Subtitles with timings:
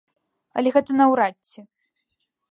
[0.61, 1.59] Але гэта наўрад ці!